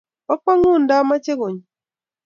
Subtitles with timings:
[0.27, 1.65] bo kwangut ndameche konyoo